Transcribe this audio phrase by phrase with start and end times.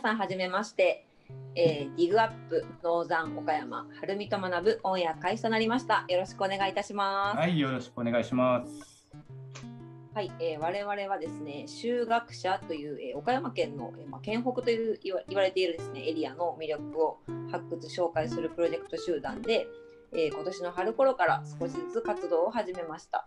[0.00, 1.04] さんはじめまして。
[1.54, 6.04] えー、ディグアップノーザン岡山春美と学ぶオンエア開始となりました。
[6.08, 7.36] よろしくお願いいたします。
[7.36, 8.98] はい、はい、よろしくお願いします。
[10.40, 17.18] えー我々はですね、修学者という、えー岡山県の、えーまあ、県北という言わ言われているですねエリアの魅力を
[17.50, 19.68] 発掘紹介するプロジェクト集団で、
[20.12, 23.24] えー今年の春頃から少しずつ活動を始めました。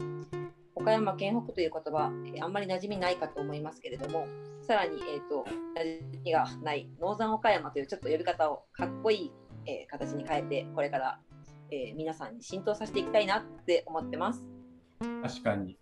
[0.81, 4.27] 岡山県北という言葉、えーあんまり馴染みないかと思いますけれども、
[4.61, 5.45] さらに、えー、と
[5.79, 9.31] 馴染みがないノーザン岡山というちょっと呼び方をかっこいい、
[9.67, 11.19] えー形に変えて、これから、
[11.69, 14.43] えー皆さんに浸透させていきたいなって思ってます。
[15.23, 15.77] 確かに。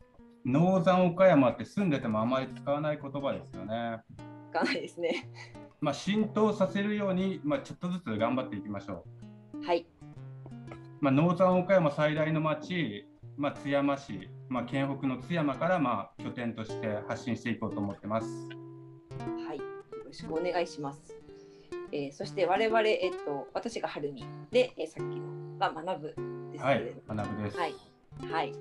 [0.45, 4.01] ノーザン岡山って住んでてもあまり使わない言葉ですよね。
[4.51, 5.29] かなりですね。
[5.79, 9.05] まあ、浸透させるように、まあ、ちょっとずつ頑張っていきましょ
[9.65, 9.81] はい。
[9.81, 9.85] う。
[10.99, 13.05] まあ、ノーザン岡山最大の町、
[13.39, 18.27] まあ、津山市、まあ、県北の津山から、まあ、拠点として発信していこうと思ってます。
[19.47, 19.63] はい、よ
[20.05, 20.99] ろしくお願いします。
[21.93, 26.15] えーそして我々、えっと、私が春美で、えーさっきのが学ぶ
[26.51, 27.57] ですはいけれど、学ぶです。
[27.57, 27.75] はい、
[28.29, 28.53] はい、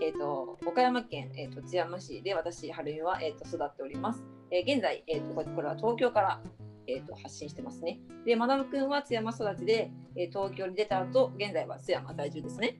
[0.00, 4.24] えっと、岡山県、えっと、津山市で私、春美は、えっと、育っております。
[4.50, 6.40] えー現在、えっと、ここれは東京から、
[6.86, 8.00] えっと、発信してますね。
[8.24, 12.78] で、学くんは津山育ちで、えー東京に出た後、現在は津山在住ですね。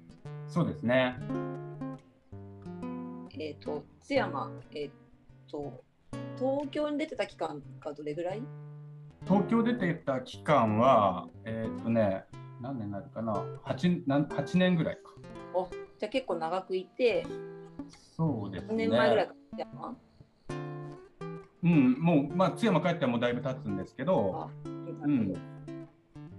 [0.49, 1.17] そうですね。
[3.39, 4.91] えっと、津山、えっ
[5.51, 5.83] と、
[6.39, 8.43] 東京に出てた期間がどれぐらい？
[9.27, 12.25] 東京出てた期間は、えーっとね、
[12.61, 15.01] 何年になるかな？8, なん8年ぐらいか。
[15.55, 17.27] おじゃあ結構長くいて、
[18.17, 18.75] そうですね。
[18.75, 19.97] 1年前ぐらいから津山？
[21.65, 24.69] うん、もう、まあ、津山帰ってはもうだいぶ経つんですけど、あう
[25.09, 25.33] ん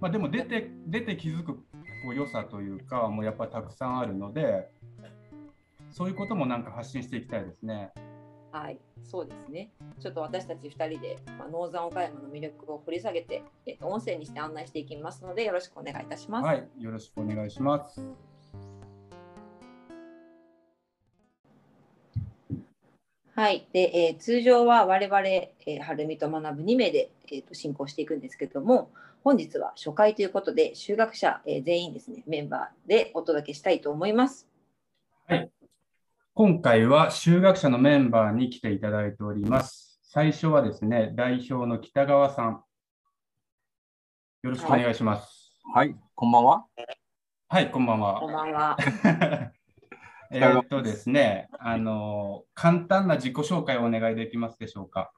[0.01, 1.63] まあ、でも出て出て気づく
[2.03, 4.69] こう良さというか、もうやっぱりたくさんあるので、
[5.91, 7.91] そういうこともなんか発信していきたいですね。
[8.51, 9.71] はい、そうですね。
[9.99, 16.45] ちょっと私たち2人で、まあ、ノーザン岡山の魅力を掘り下げて、えっと、音声にして案内していきますので、よろしくお願いいたします。
[16.45, 18.32] はい、よろしくお願いします。
[23.43, 28.89] はい、で、えー通常は我々、えー、春美と学ぶ2名で、えー、と進行していくんですけども、
[29.21, 34.47] 本日は初回ということで、修学者、えー全員ですね、メンバーでお届けしたいと思います。
[35.27, 35.51] はい。
[36.33, 39.99] 今回は修学者のメンバーに来ていただいております。
[40.03, 42.63] 最初はですね、代表の北川さん。
[44.43, 45.53] よろしくお願いします。
[45.75, 46.65] はい、こんばんは。
[47.49, 48.45] はい、こんばんこんは。
[48.45, 48.77] ばんは。
[50.33, 55.11] えーっとですね、あの、簡単な自己紹介をお願いできますでしょうか？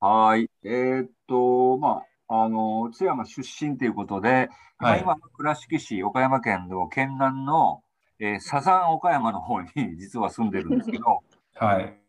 [0.00, 0.50] はい。
[0.62, 4.48] えーっと、まあ、あの、津山出身ということで、
[4.78, 7.82] まあはい今、倉敷市、岡山県の県南の、
[8.20, 9.68] えー、サザン岡山の方に
[9.98, 11.04] 実は住んでるんですけど、
[11.56, 11.82] はい。
[11.82, 12.08] えー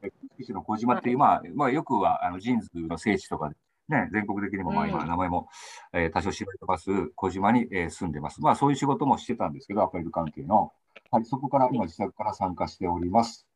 [0.00, 3.56] 倉敷市の小島っていう、まあ、まあ、よくはあのジーンズの聖地とかで、
[3.90, 5.48] ね、全国的にも、まあ、今、うん名前も、
[5.92, 8.40] えー多少知られてます小島に、えー住んでます。
[8.40, 10.72] まあ、そういう仕事もしてたんですけど、アパレル関係の。
[11.10, 13.46] はい、そこから、今、自宅から参加しております。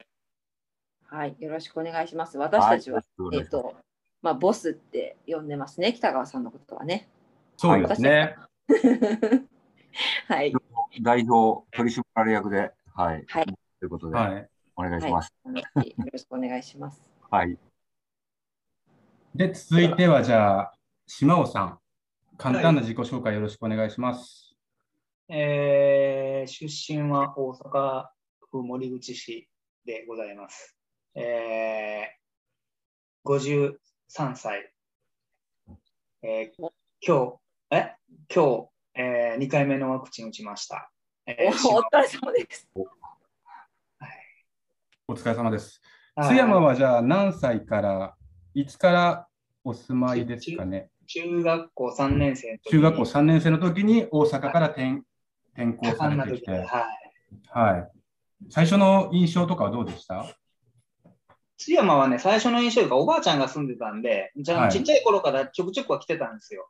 [1.07, 2.37] はい、よろしくお願いします。
[2.39, 3.75] 私たちは、はいえっ、と、
[4.23, 7.09] まあ、ボスって呼んでますね、北川さんのことはね。
[7.57, 8.37] そうですね。
[10.27, 10.53] はい。
[11.01, 13.25] 代表取締役で、はい。
[13.29, 13.47] はい
[13.81, 14.49] ということで、はい。
[14.77, 15.33] お願いします。
[15.45, 15.53] は
[15.83, 17.01] い、よろしくお願いします。
[17.31, 17.59] はい。
[19.35, 20.73] で、続いてはじゃあ、
[21.09, 21.79] 島尾さん。
[22.39, 24.55] 簡単な自己紹介よろしくお願いします。
[25.29, 28.07] えー出身は大阪
[28.51, 29.49] 府守口市
[29.85, 30.77] でございます。
[31.17, 34.73] えー、53歳。
[36.23, 36.71] えー
[37.01, 37.39] 今
[37.71, 37.97] 日、え？
[38.33, 40.93] 今日、え2回目のワクチン打ちました。
[41.27, 42.69] えおー島お疲れ様です。
[45.09, 45.83] お疲れ様です。
[46.15, 48.15] はい津山はじゃあ何歳から、
[48.55, 49.27] いつから
[49.65, 50.91] お住まいですかね？
[51.07, 55.03] 中学校3年生中学校3年生の時に大阪から転
[55.55, 56.67] 転校されてきて、はい。
[57.51, 57.91] はい。
[58.51, 60.25] 最初の印象とかはどうでした？
[61.57, 66.69] 津山はね、最初の印象がおばあちゃんが住んでたんで、じゃあはいちっちゃい頃からちょくちょくは来てたんですよ。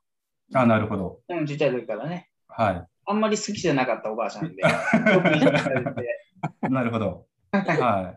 [0.54, 1.20] あ、なるほど。
[1.28, 2.28] うん、ちっちゃい時からね。
[2.48, 4.62] はあんまり好きじゃなかったおばあちゃんで。
[6.69, 7.26] なるほど。
[7.52, 8.16] は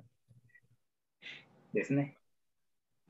[1.73, 2.16] ですね。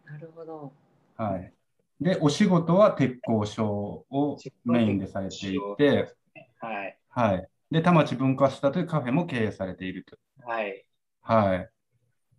[0.10, 0.74] なるほど。
[1.20, 1.22] い。
[1.22, 1.54] はい。
[2.00, 6.16] で、お仕事は鉄工所をメインでされていて、
[6.60, 6.98] はい。
[7.10, 7.50] はい。
[7.72, 10.18] で、田町文化スタというカフェも経営されていると。
[10.46, 10.86] はい。
[11.22, 11.70] はい。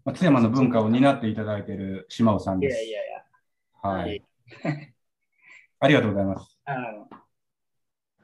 [0.05, 2.77] まあ、津山の文化を担っていただいている島尾さんいです。
[2.77, 3.91] やいやいや。
[3.91, 4.25] はい。
[5.81, 6.59] ありがとうございます。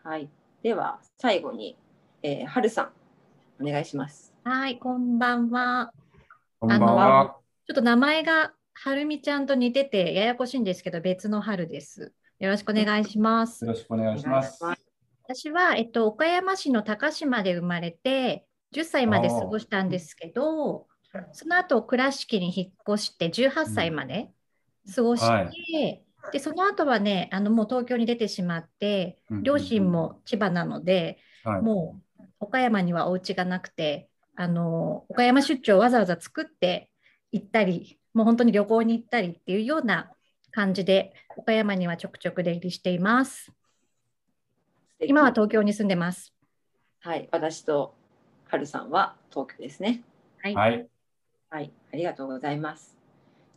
[0.02, 0.30] はい。
[0.62, 1.76] では、最後に、
[2.22, 2.90] えー、はるさ
[3.60, 4.34] ん、お願いします。
[4.44, 5.92] はい、こんばんは。
[6.58, 7.36] こんばんは。
[7.66, 12.12] ちょっと名前がはるみちゃんと似ててややこしいんですけど、別の春です。
[12.38, 13.72] よろしくお願いしますよ。
[13.72, 14.62] ろしくお願いします。
[15.24, 18.44] 私は、えっと、岡山市の高島で生まれて、
[18.74, 20.86] 10歳まで過ごしたんですけど、
[21.32, 24.30] その後倉敷に引っ越して18歳まで
[24.94, 31.62] 過ごして、はで、その後はね、あのもう東京に出てしまって、うん両親も千葉なので、はい。
[31.62, 36.90] もう岡山にはお家がなくて、あの岡山出張をわざわざ作って
[37.34, 40.12] 行ったり、もう本当に旅行に行ったりっていうような
[40.52, 43.50] 感じで、岡山にはちょくちょく出入りしています。
[45.00, 46.32] 今は東京に住んでます。
[47.00, 47.96] はい、私と
[48.46, 50.04] はるさんは東京ですね。
[50.38, 50.54] はい。
[50.54, 50.88] はい。
[51.50, 52.96] はい、ありがとうございます。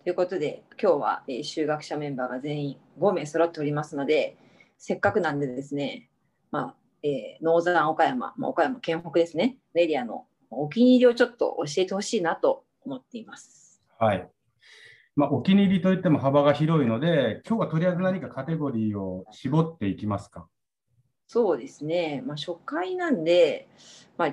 [0.03, 4.37] ということで、今日は、えー、修学者メンバーが全員5名揃っておりますので、
[4.79, 6.09] せっかくなんでですね、
[6.49, 13.66] まあえー、ノーザン岡山、まあ、岡山県北ですね、エリアのお気に入りをちょっと教えてほしいなと思っています。
[13.99, 14.29] はい。
[15.15, 20.47] まあ、お気に入りといっても幅が広いので、今日はとりあえず何かカテゴリーを絞っていきますか？
[21.25, 23.67] そうですね、まあ、初回なんで、
[24.17, 24.27] まあ、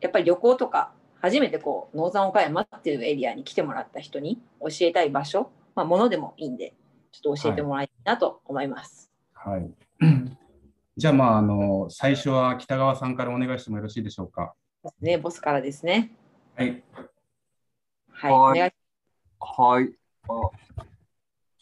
[0.00, 6.74] やっぱり旅行とか、初めてこう、ノーザン岡山っていうエリアに来てもらった人に教えたい場所、まあ、ものでもいいんで、
[7.12, 9.12] ちょっと教えてもらいたいなと思います。
[9.34, 9.70] はい。
[10.96, 14.54] じゃあ、まあ、あの、最初は北川さんからお願いしてもよろしいでしょうか？
[15.00, 16.12] ね、ボスからですね。
[16.56, 16.82] はい。
[18.10, 18.72] はい、はいお願い
[19.44, 19.94] はい。
[20.28, 20.64] あ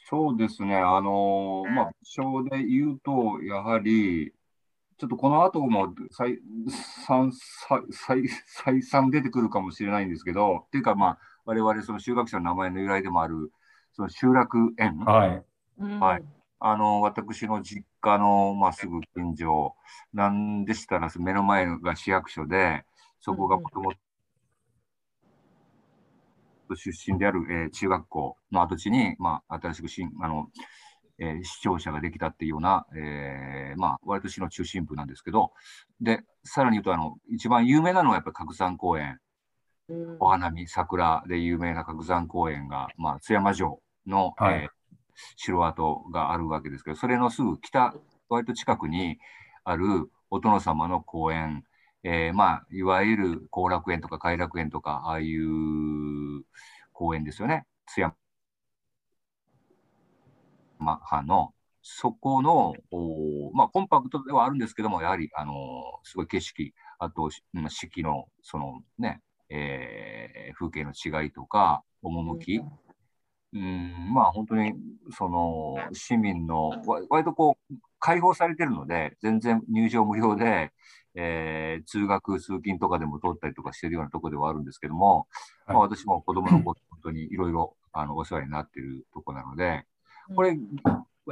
[0.08, 0.76] そうですね。
[0.76, 4.32] あのーまあ、章で言うと、やはり、
[4.98, 6.38] ちょっとこの後も再
[7.06, 13.50] 三再再再三出てくるかもしれないんですけど、っていうか、まあ、我々、その修学者の名前の由来でもある、
[13.94, 15.44] その集落園、はい。
[15.78, 16.22] うんはい
[16.64, 19.74] あの、私の実家の、まあ、すぐ近所
[20.14, 22.84] なんでしたら、目の前が市役所で、
[23.20, 23.92] そこがもとも
[26.74, 30.48] と出身である、えー中学校の跡地に、まあ、新しく新あの、
[31.18, 35.52] えー市庁舎ができたっていうような、えーまあ、割と市の中心部なんですけど、
[36.00, 39.18] で、さらに言うと、あの、一番有名なのはやっぱり角山公園、
[39.88, 40.16] うん。
[40.20, 44.68] お花見、桜で有名な角山公園が、まあ、津山城の、はいえー
[45.36, 47.94] 城跡があるわけですけど、それのすぐ北、
[48.28, 49.18] 割と近くに
[49.62, 51.64] あるお殿様の公園、
[52.04, 56.44] えーまあ、いわゆる後楽園とか偕楽園とか、ああいう
[56.92, 57.66] 公園ですよね。
[57.86, 58.14] 津山
[60.80, 65.54] 派の、そこの、おまあ、コンパクトではあるんですけども、やはり、あの
[66.04, 72.70] すごい景色、あと、しうん四季の、そのね、えー風景の違いとか、趣、うん、
[73.52, 74.72] まあ本当に、
[75.16, 80.72] その、市民の、わ割とこう、開放されてるので、全然入場無料で、
[81.14, 85.26] えー通学、通勤とかでも通ったりとかしてるようなところではあるんですけども、
[85.66, 89.84] はいまあ私も子供の頃、本当にいろいろ、 あの、お世話になっているところなので、
[90.34, 90.56] これ、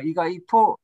[0.04, 0.78] 意外と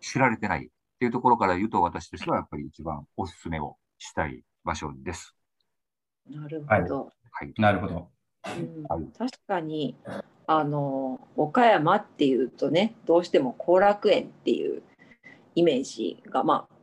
[0.00, 5.34] 知られてないっていうところから言うと、私としてはやっぱり一番おすすめをしたい場所です。
[6.28, 7.12] なるはいほど。
[7.30, 7.52] はい。
[7.56, 8.10] なるほど。
[8.56, 8.82] うん。
[8.84, 9.06] はい。
[9.18, 9.96] 確かに
[10.46, 14.82] あの岡山っていうとねどうしても後楽園っていう
[15.54, 16.74] イメージがまあ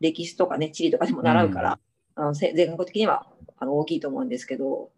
[0.00, 1.78] 歴史とかね地理とかでも習うから、
[2.14, 3.26] あのせ全国的には
[3.58, 4.90] あの大きいと思うんですけど、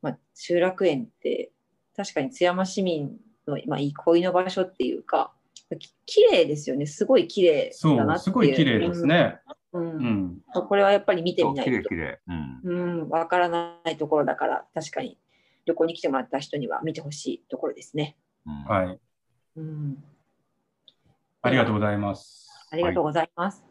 [0.00, 1.50] まあ、集落園って
[1.96, 5.32] 確かに津山市民の、まあ、憩いの場所っていうか
[5.74, 6.86] き綺麗ですよね。
[6.86, 8.24] すごい綺麗そう、だなっていう。
[8.24, 9.40] すごい綺麗ですね。
[9.72, 9.82] うん。
[9.82, 10.42] ううんん。
[10.68, 11.70] これはやっぱり見てみないと。
[11.70, 12.20] 綺麗綺麗。
[12.28, 12.60] うん。
[12.62, 15.18] うん、わからないところだから、確かに
[15.66, 18.16] 旅行に来てもらった人には見てほしいところですね。
[18.46, 18.98] うんはい。
[19.56, 20.04] うん、
[21.42, 22.48] ありがとうございます。
[22.70, 23.64] ありがとうございます。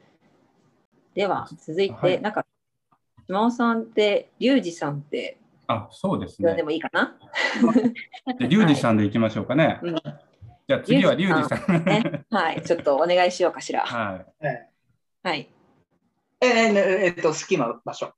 [1.13, 2.45] では、続いて、はいなんか、
[3.27, 6.63] 島尾さんって、リュウジさんってあ、そうですねで。
[6.63, 7.17] もいいかな、
[8.39, 9.79] でリュウジさんでいきましょうかね。
[9.81, 9.95] うん
[10.67, 11.85] じゃあ次はリュウジさん。
[11.85, 13.81] ね はい、ちょっとお願いしようかしら。
[13.81, 14.45] はい。
[14.47, 14.67] え
[15.21, 15.49] はい。
[16.41, 18.11] ええええっと、好きな場所。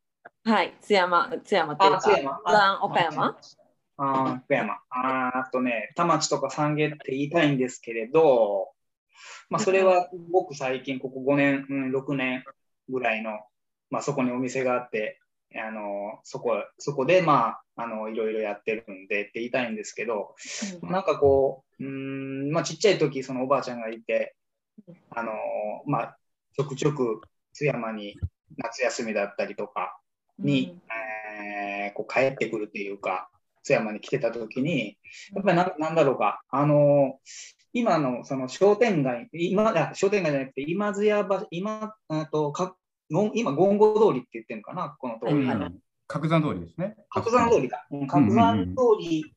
[0.45, 2.41] はい、津山、津山っていうか、あ、津山。
[2.45, 3.37] あ岡山？
[3.97, 4.73] あ、岡山。
[4.89, 8.71] ああとね、田町とか三軒って言いたいんですけれど、
[9.49, 12.43] まあ、それはごく最近、ここ5年、うん、6年
[12.89, 13.39] ぐらいの、
[13.89, 15.19] まあ、そこにお店があって、
[15.55, 20.35] あのそこそこで、まあ、あのいろいろやってるんでって言いたいんですけど、
[20.83, 24.35] なんかこう、うんまあ、ちっちゃい時そのおばあちゃんがいて、
[25.09, 25.31] あの
[25.85, 26.17] まあ、
[26.53, 27.21] ちょくちょく
[27.53, 28.19] 津山に
[28.57, 29.97] 夏休みだったりとか
[30.37, 33.29] に、えーこう帰ってくるっていうか、
[33.67, 34.97] 津山に来てた時に、
[35.33, 37.19] やっぱりななんだろうか、あの
[37.73, 42.75] 今のその商店街、今あ商店街じゃなくて、今津屋場、今、あとか
[43.09, 45.43] 今、ゴンゴ通りって言ってるのかな、この通り。
[45.43, 46.95] うん角山通りですね。
[47.09, 47.85] 角山通りか。
[47.91, 49.33] うん角山通り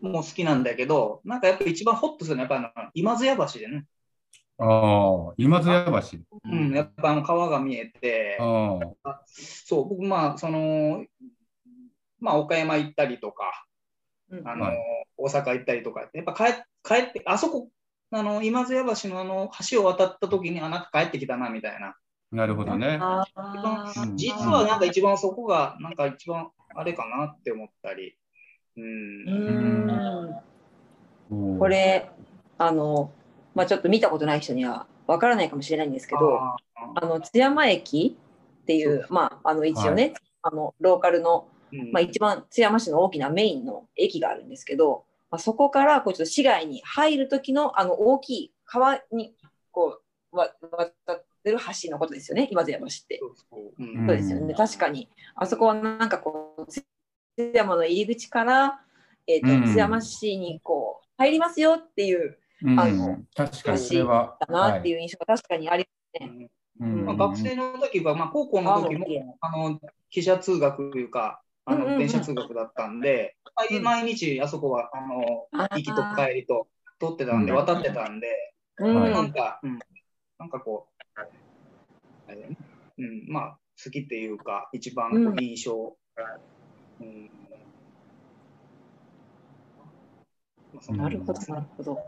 [0.00, 3.84] も好きなんだけど、なんかやっぱ一番ホッとするのはやっぱあの今津屋橋でね。
[4.58, 6.18] ああ、今津屋橋。
[6.44, 11.04] うん、やっぱあの川が見えて、あそう、僕まあ、その、
[12.20, 13.66] まあ、岡山行ったりとか、
[14.30, 14.48] うん。
[14.48, 14.78] あの、はい。
[15.16, 17.68] 大阪行ったりとか、やっぱ帰帰って、あそこ、
[18.10, 21.88] あの、今津屋橋のあの橋を渡った時に、あ、なんか帰ってきたな、みたいな。
[21.88, 21.96] あ、
[22.32, 22.98] なるほどね。
[23.00, 24.16] あうん。
[24.16, 28.16] 実はなんか一番そこが、なんか一番あれかなって思ったり。
[28.76, 30.40] うん。
[31.58, 32.10] こ、れ
[32.58, 33.12] あの、
[33.54, 36.56] まあ、ちょっと見たことない人にはわからないかもしれないんですけどあ
[36.94, 38.16] あの津山駅
[38.62, 41.46] っていうまああの一応ね、あのローカルの、
[41.92, 49.34] まあ、一番津山市の大きなメインの駅があるんですけど、まあ、そこからこうちょっと市街に入る時のあの大きい川に
[49.70, 50.00] こ
[50.32, 52.48] うわ渡ってる橋のことですよね。
[52.50, 53.20] 今津山市って。
[53.20, 53.56] そ
[54.04, 55.08] うですよね、確かに。
[55.34, 56.84] あそこはなんかこう、津
[57.54, 58.80] 山の入り口から、
[59.26, 59.64] えーとうん。
[59.66, 62.80] 津山市にこう入りますよっていう、うん。
[62.80, 63.78] あの確かに。
[63.78, 64.36] それは。
[64.40, 65.86] だなっていう印象が確かにあり
[66.80, 67.04] うん。
[67.04, 69.80] まあ、学生の時は、まあ、高校の時もあの
[70.12, 73.36] 汽車通学というかあの電車通学だったんで、
[73.70, 73.82] うん。
[73.82, 75.46] 毎日あそこはあの。
[75.70, 76.66] 行きと帰りと
[76.98, 77.58] 取ってたんで、うん。
[77.58, 79.78] 渡ってたんで、なんか、うん、
[80.38, 81.20] なんかこう、
[82.28, 82.56] あれだね。
[82.98, 85.96] うん、まあ好きっていうか一番こう印象、
[87.00, 87.30] うん。
[90.96, 91.98] なるほど、なるほど。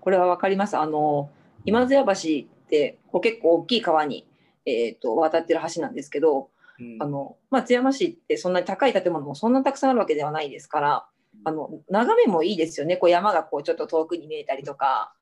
[0.00, 0.76] これはわかります。
[0.76, 1.30] あの、
[1.64, 4.26] 今津屋橋ってこう結構大きい川に、
[4.64, 11.06] えー、と渡ってる橋なんですけど、うんあのまあ、津山市ってそんなに高い建物もそんなたくさんあるわけではないですから、
[11.44, 12.96] あの眺めもいいですよね。
[12.96, 15.14] こう山がこうちょっと遠くに見えたりとか。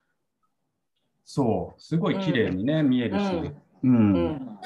[1.24, 3.24] そう、すごい綺麗にね、見えるし。
[3.24, 3.54] う。
[3.84, 4.58] うんん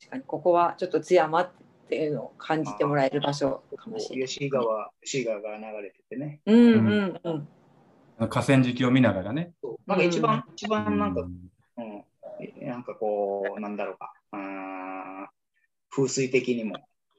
[0.00, 1.50] 確かにここはちょっと津山っ
[1.88, 4.28] ていうのを感じてもらえる場所かもしれない。
[4.28, 6.40] 吉井川、吉井川が流れててね。
[6.46, 8.28] うんうんうん。
[8.28, 9.52] 河川敷を見ながらね。
[9.86, 11.82] なんか一番、一う番なんか、んう
[12.64, 14.38] ん、なんかこう、なんだろうか、あー
[15.98, 16.76] 風水的にも。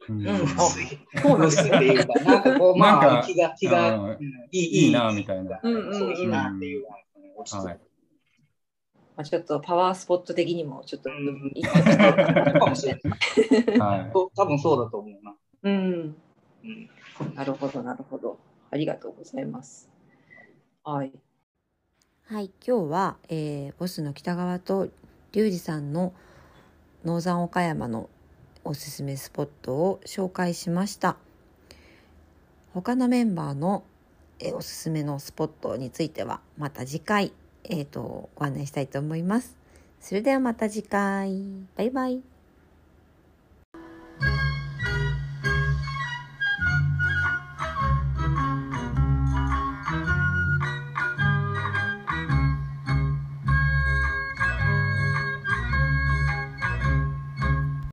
[0.08, 0.26] うんって
[1.86, 4.18] いうか、なんかこう、 まあ、気が、気が、
[4.52, 6.86] いい、いいなみたいなそういいなっていう、うん
[7.38, 7.66] 落ち着く。
[7.68, 7.80] はい
[9.16, 12.94] まあ、ちょっとパワースポット的にもちょっとうん いいかもしれ
[13.78, 14.12] ない。
[14.14, 15.36] 多分そうだと思うな。
[15.64, 16.16] うん。
[16.64, 18.40] うんなるほど、なるほど。
[18.72, 19.90] ありがとうございます。
[20.84, 21.12] はい。
[22.24, 24.88] はい、今日は、えーボスの北川と
[25.34, 26.14] リュウジさんの
[27.04, 28.10] ノーザン岡山の
[28.70, 31.18] おすすめスポットを紹介しました。
[32.76, 33.84] 他のメンバーの、
[34.38, 37.34] えおすすめのスポットについてはまた次回、
[37.64, 39.58] えーとご案内したいと思います。
[40.00, 41.42] それではまた次回。
[41.76, 42.39] バイバイ。